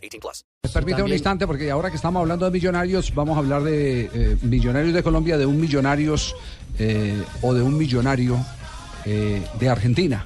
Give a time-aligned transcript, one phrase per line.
[0.00, 0.44] 18 plus.
[0.62, 4.10] Me permite un instante porque ahora que estamos hablando de millonarios, vamos a hablar de
[4.12, 6.34] eh, millonarios de Colombia, de un millonarios
[6.78, 8.38] eh, o de un millonario
[9.04, 10.24] eh, de Argentina.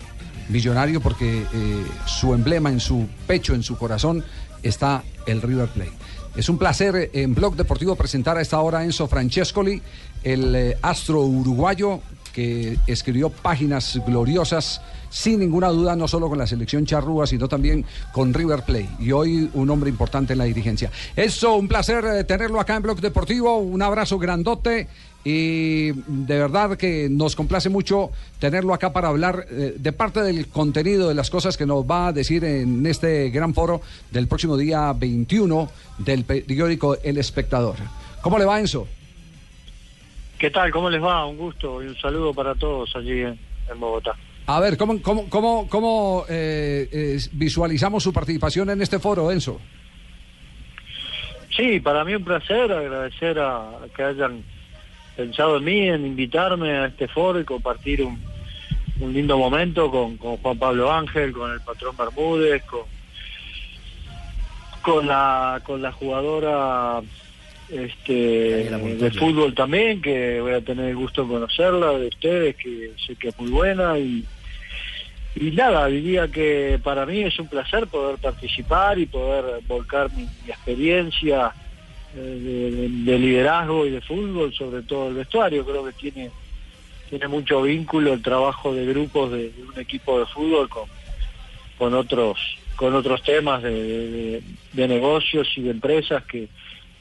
[0.49, 4.25] Millonario porque eh, su emblema en su pecho, en su corazón,
[4.63, 5.93] está el River Plate.
[6.37, 9.81] Es un placer en Blog Deportivo presentar a esta hora a Enzo Francescoli,
[10.25, 12.01] el eh, astro uruguayo
[12.33, 14.83] que escribió páginas gloriosas,
[15.15, 18.89] sin ninguna duda, no solo con la selección charrúa, sino también con River Plate.
[18.99, 20.91] Y hoy un hombre importante en la dirigencia.
[21.15, 23.59] Eso, un placer eh, tenerlo acá en Blog Deportivo.
[23.59, 24.89] Un abrazo grandote.
[25.23, 30.49] Y de verdad que nos complace mucho tenerlo acá para hablar eh, de parte del
[30.49, 34.57] contenido, de las cosas que nos va a decir en este gran foro del próximo
[34.57, 37.77] día 21 del periódico El Espectador.
[38.21, 38.89] ¿Cómo le va, Enzo?
[40.41, 40.73] ¿Qué tal?
[40.73, 41.25] ¿Cómo les va?
[41.25, 44.17] Un gusto y un saludo para todos allí en Bogotá.
[44.47, 49.59] A ver, ¿cómo, cómo, cómo, cómo eh, eh, visualizamos su participación en este foro, Enzo?
[51.57, 54.43] Sí, para mí un placer agradecer a, a que hayan
[55.17, 58.21] pensado en mí, en invitarme a este foro y compartir un,
[59.01, 62.83] un lindo momento con, con Juan Pablo Ángel, con el patrón Bermúdez, con,
[64.83, 67.01] con la con la jugadora
[67.69, 72.93] este de fútbol también, que voy a tener el gusto de conocerla, de ustedes, que
[73.07, 74.25] sé que es muy buena y
[75.37, 80.29] y nada, diría que para mí es un placer poder participar y poder volcar mi,
[80.45, 81.53] mi experiencia
[82.15, 85.65] eh, de, de- de liderazgo y de fútbol, sobre todo el vestuario.
[85.67, 86.31] Creo que tiene
[87.11, 90.85] tiene mucho vínculo el trabajo de grupos de, de un equipo de fútbol con,
[91.79, 92.39] con otros
[92.77, 94.41] con otros temas de-
[94.73, 96.49] de negocios y de empresas que,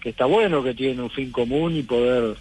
[0.03, 2.35] que está bueno, que tienen un fin común y poder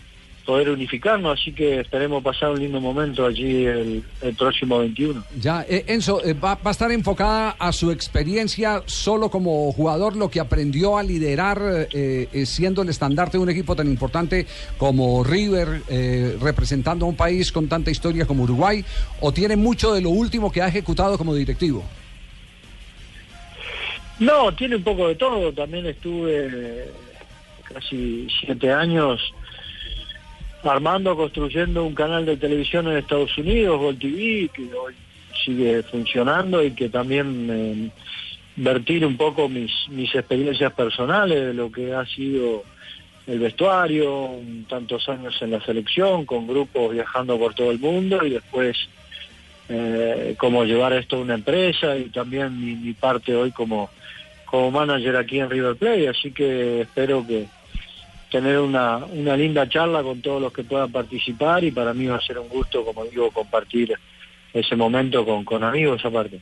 [0.45, 5.23] poder unificarnos, así que esperemos pasar un lindo momento allí el, el próximo 21.
[5.39, 10.17] Ya, eh, Enzo, eh, va, va a estar enfocada a su experiencia solo como jugador,
[10.17, 14.47] lo que aprendió a liderar eh, eh, siendo el estandarte de un equipo tan importante
[14.79, 18.85] como River, eh, representando a un país con tanta historia como Uruguay,
[19.21, 21.85] o tiene mucho de lo último que ha ejecutado como directivo.
[24.19, 25.53] No, tiene un poco de todo.
[25.53, 26.91] También estuve
[27.73, 29.33] casi siete años
[30.65, 34.95] armando, construyendo un canal de televisión en Estados Unidos, Gol TV, que hoy
[35.45, 37.91] sigue funcionando y que también eh,
[38.57, 42.65] vertir un poco mis, mis experiencias personales de lo que ha sido
[43.27, 44.31] el vestuario,
[44.69, 48.77] tantos años en la selección, con grupos viajando por todo el mundo y después
[49.69, 53.91] eh, cómo llevar esto a una empresa y también mi, mi parte hoy como,
[54.45, 57.47] como manager aquí en River Plate, así que espero que
[58.33, 62.17] tener una, una linda charla con todos los que puedan participar y para mí va
[62.17, 63.95] a ser un gusto, como digo, compartir
[64.55, 66.41] ese momento con, con amigos aparte.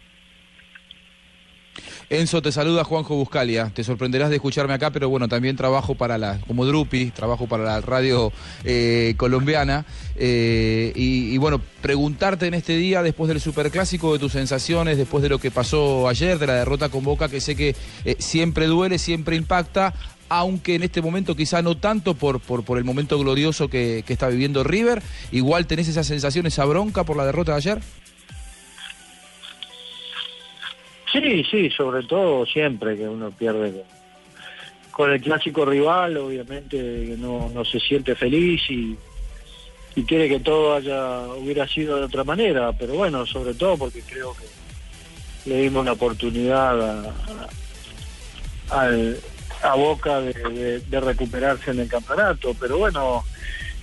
[2.08, 3.70] Enzo, te saluda Juanjo Buscalia.
[3.72, 7.62] Te sorprenderás de escucharme acá, pero bueno, también trabajo para la, como Drupi, trabajo para
[7.62, 8.32] la radio
[8.64, 9.84] eh, colombiana.
[10.16, 15.28] Eh, y, bueno, preguntarte en este día, después del superclásico, de tus sensaciones, después de
[15.28, 18.98] lo que pasó ayer, de la derrota con Boca, que sé que eh, siempre duele,
[18.98, 19.94] siempre impacta,
[20.30, 24.12] aunque en este momento quizá no tanto por, por, por el momento glorioso que, que
[24.14, 25.02] está viviendo River.
[25.32, 27.78] Igual tenés esa sensación, esa bronca por la derrota de ayer.
[31.12, 33.82] Sí, sí, sobre todo siempre que uno pierde
[34.92, 38.96] con, el clásico rival, obviamente no, no se siente feliz y,
[39.96, 44.02] y quiere que todo haya hubiera sido de otra manera, pero bueno, sobre todo porque
[44.02, 47.12] creo que le dimos una oportunidad
[48.68, 49.18] al-
[49.62, 53.24] a Boca de, recuperarse en el campeonato, pero bueno,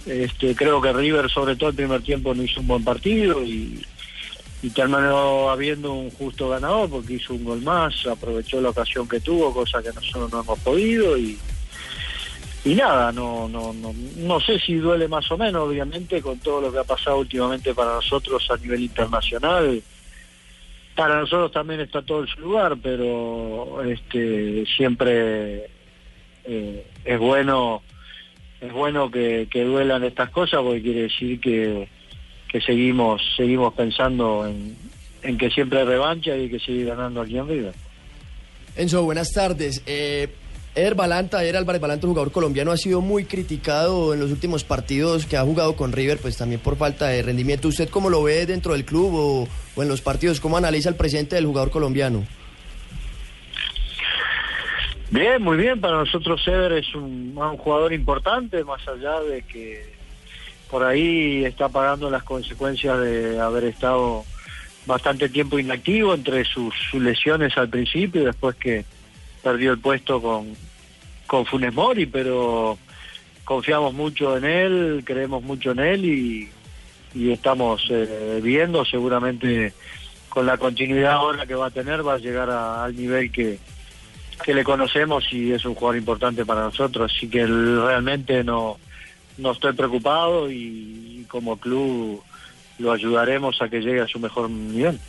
[0.05, 3.85] este, creo que River sobre todo el primer tiempo no hizo un buen partido y,
[4.61, 9.19] y terminó habiendo un justo ganador porque hizo un gol más, aprovechó la ocasión que
[9.19, 11.37] tuvo, cosa que nosotros no hemos podido y
[12.67, 16.59] y nada, no, no, no, no sé si duele más o menos, obviamente, con todo
[16.59, 19.81] lo que ha pasado últimamente para nosotros a nivel internacional.
[20.97, 25.69] Para nosotros también está todo en su lugar, pero este siempre
[26.43, 27.83] eh, es bueno
[28.59, 31.87] es bueno que, duelan estas cosas porque quiere decir que,
[32.51, 34.75] que seguimos seguimos pensando en,
[35.21, 37.73] en que siempre hay revancha y que seguir ganando aquí en River.
[38.75, 39.83] Enzo, buenas tardes.
[39.85, 40.29] Eh,
[40.77, 44.63] Eder Balanta, Eder Álvarez Balanta, un jugador colombiano, ha sido muy criticado en los últimos
[44.63, 47.67] partidos que ha jugado con River, pues también por falta de rendimiento.
[47.67, 50.39] ¿Usted cómo lo ve dentro del club o, en los partidos?
[50.39, 52.27] ¿Cómo analiza el presente del jugador colombiano?
[55.09, 55.81] Bien, muy bien.
[55.81, 59.83] Para nosotros Eder es un, un jugador importante, más allá de que
[60.69, 64.25] por ahí está pagando las consecuencias de haber estado
[64.85, 68.85] bastante tiempo inactivo entre sus, sus lesiones al principio y después que
[69.43, 70.53] perdió el puesto con,
[71.25, 72.77] con Funes Mori, pero
[73.43, 76.49] confiamos mucho en él, creemos mucho en él y,
[77.31, 79.73] estamos eh, viendo seguramente
[80.29, 83.57] con la continuidad ahora que va a tener va a llegar a- al nivel que,
[84.43, 88.77] que le conocemos y es un jugador importante para nosotros, así que realmente no,
[89.37, 92.21] no estoy preocupado y como club
[92.77, 94.99] lo ayudaremos a que llegue a su mejor nivel.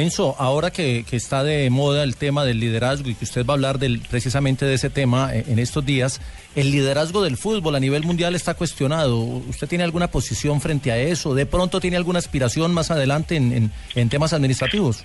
[0.00, 3.56] Enzo, ahora que, está de moda el tema del liderazgo y que usted va a
[3.56, 6.20] hablar del, precisamente de ese tema eh, en estos días,
[6.54, 9.16] el liderazgo del fútbol a nivel mundial está cuestionado.
[9.18, 11.34] ¿Usted tiene alguna posición frente a eso?
[11.34, 15.02] ¿De pronto tiene alguna aspiración más adelante en, en- en temas administrativos?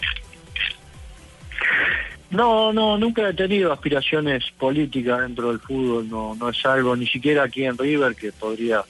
[2.30, 7.06] No, no, nunca he tenido aspiraciones políticas dentro del fútbol, no, no es algo, ni
[7.08, 8.82] siquiera aquí en River, que podría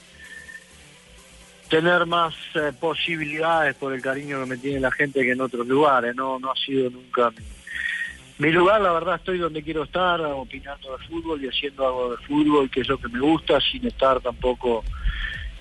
[1.72, 5.66] tener más eh, posibilidades por el cariño que me tiene la gente que en otros
[5.66, 7.32] lugares, no, no ha sido nunca
[8.38, 12.18] mi, lugar, la verdad estoy donde quiero estar, opinando de fútbol y haciendo algo de
[12.28, 14.84] fútbol, que es lo que me gusta, sin estar tampoco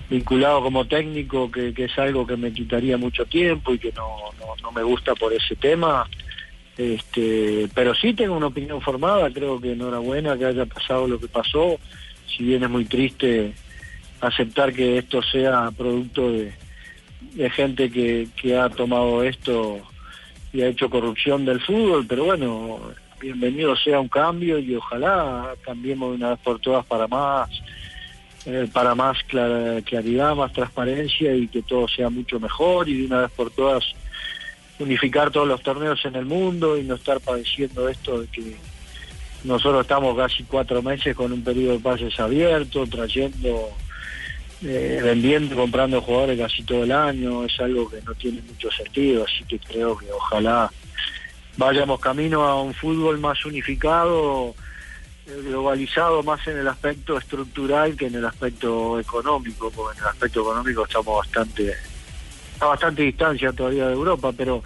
[0.09, 4.17] vinculado como técnico, que, que es algo que me quitaría mucho tiempo y que no,
[4.39, 6.09] no, no me gusta por ese tema.
[6.77, 11.27] Este, pero sí tengo una opinión formada, creo que enhorabuena que haya pasado lo que
[11.27, 11.79] pasó,
[12.27, 13.53] si bien es muy triste
[14.21, 16.53] aceptar que esto sea producto de,
[17.51, 19.79] gente que, que ha tomado esto
[20.53, 22.79] y ha hecho corrupción del fútbol, pero bueno,
[23.19, 27.49] bienvenido sea un cambio y ojalá cambiemos de una vez por todas para más,
[28.45, 33.05] eh, para más clara- claridad, más transparencia y que todo sea mucho mejor y de
[33.05, 33.83] una vez por todas
[34.79, 38.55] unificar todos los torneos en el mundo y no estar padeciendo esto de que
[39.43, 43.69] nosotros estamos casi cuatro meses con un periodo de pases abierto, trayendo,
[44.63, 48.69] eh, vendiendo y comprando jugadores casi todo el año, es algo que no tiene mucho
[48.71, 50.71] sentido, así que creo que ojalá
[51.57, 54.53] vayamos camino a un fútbol más unificado,
[55.25, 60.09] eh, globalizado más en el aspecto estructural que en el aspecto económico, porque en el
[60.09, 61.75] aspecto económico estamos bastante
[62.59, 64.63] a bastante distancia todavía de Europa, pero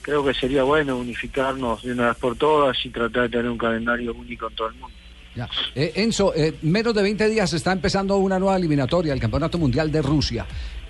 [0.00, 3.58] creo que sería bueno unificarnos de una vez por todas y tratar de tener un
[3.58, 4.96] calendario único en todo el mundo.
[5.34, 5.48] Ya.
[5.74, 9.90] Eh, Enzo, eh, menos de 20 días está empezando una nueva eliminatoria, el Campeonato Mundial
[9.90, 10.46] de Rusia.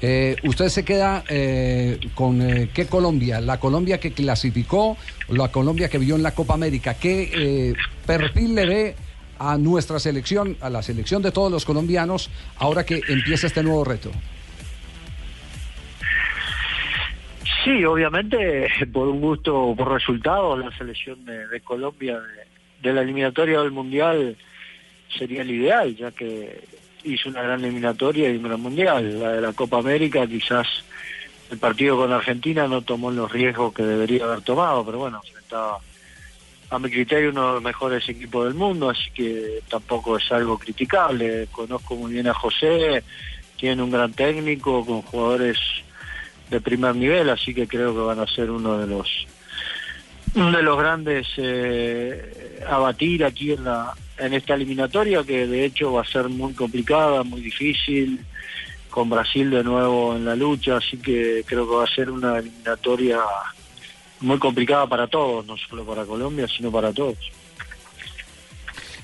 [0.06, 3.40] Eh, ¿Usted se queda eh, con eh, qué Colombia?
[3.40, 4.98] ¿La Colombia que clasificó
[5.28, 6.92] la Colombia que vio en la Copa América?
[6.92, 7.74] ¿Qué eh,
[8.04, 8.96] perfil le ve
[9.38, 13.82] a nuestra selección, a la selección de todos los colombianos, ahora que empieza este nuevo
[13.82, 14.10] reto?
[17.64, 22.20] Sí, obviamente por un gusto, por resultados, la selección de, Colombia
[22.84, 24.36] de la eliminatoria del Mundial
[25.18, 26.62] sería el ideal, ya que
[27.02, 29.20] hizo una gran eliminatoria y un gran Mundial.
[29.20, 30.66] La de la Copa América quizás
[31.50, 35.78] el partido con Argentina no tomó los riesgos que debería haber tomado, pero bueno, estaba
[36.70, 40.58] a mi criterio uno de los mejores equipos del mundo, así que tampoco es algo
[40.58, 41.48] criticable.
[41.52, 43.02] Conozco muy bien a José,
[43.56, 45.58] tiene un gran técnico con jugadores
[46.50, 49.26] de primer nivel, así que creo que van a ser uno de los
[50.34, 55.64] uno de los grandes eh, a batir aquí en la en esta eliminatoria que de
[55.64, 58.20] hecho va a ser muy complicada, muy difícil
[58.90, 62.38] con Brasil de nuevo en la lucha, así que creo que va a ser una
[62.38, 63.18] eliminatoria
[64.20, 67.18] muy complicada para todos, no solo para Colombia, sino para todos.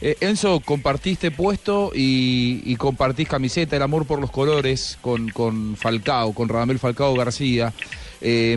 [0.01, 5.77] Eh, Enzo, compartiste puesto y, y compartís camiseta, el amor por los colores con, con
[5.77, 7.73] Falcao, con Radamel Falcao García.
[8.21, 8.57] Eh,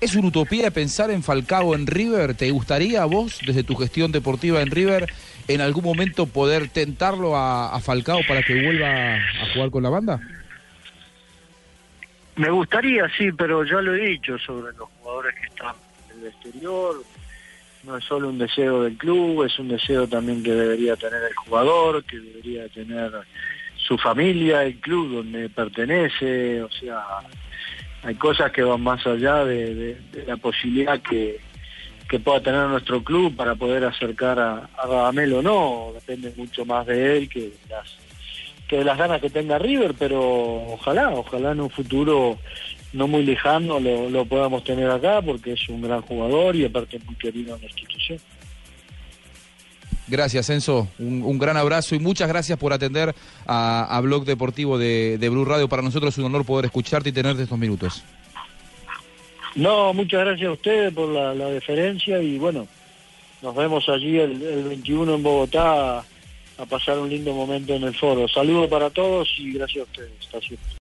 [0.00, 2.34] ¿Es una utopía pensar en Falcao en River?
[2.34, 5.12] ¿Te gustaría a vos, desde tu gestión deportiva en River,
[5.46, 9.90] en algún momento poder tentarlo a, a Falcao para que vuelva a jugar con la
[9.90, 10.20] banda?
[12.36, 15.74] Me gustaría, sí, pero ya lo he dicho sobre los jugadores que están
[16.14, 17.02] en el exterior.
[17.82, 21.34] No es solo un deseo del club, es un deseo también que debería tener el
[21.34, 23.12] jugador, que debería tener
[23.76, 26.62] su familia, el club donde pertenece.
[26.62, 27.02] O sea,
[28.02, 31.38] hay cosas que van más allá de, la posibilidad que,
[32.08, 35.92] que pueda tener nuestro club para poder acercar a, a o no.
[35.94, 37.98] Depende mucho más de él que las
[38.68, 40.22] que de las ganas que tenga River, pero
[40.72, 42.38] ojalá, ojalá en un futuro
[42.92, 47.00] no muy lejano lo, lo podamos tener acá porque es un gran jugador y aparte
[47.04, 48.20] muy querido en la institución.
[50.10, 50.88] Gracias, Enzo.
[50.98, 53.14] Un, gran abrazo y muchas gracias por atender
[53.46, 55.68] a, a Blog Deportivo de, de Blue Radio.
[55.68, 58.02] Para nosotros es un honor poder escucharte y tenerte estos minutos.
[59.54, 62.66] No, muchas gracias a ustedes por la, deferencia y bueno,
[63.40, 66.04] nos vemos allí el, el 21 en Bogotá a,
[66.58, 68.26] a pasar un lindo momento en el foro.
[68.26, 70.12] Saludos para todos y gracias a ustedes.
[70.20, 70.70] Hasta siempre.